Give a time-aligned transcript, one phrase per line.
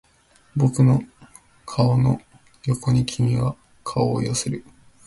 [0.55, 1.01] 僕の
[1.63, 2.19] 顔の
[2.65, 4.65] 横に君は顔を寄せる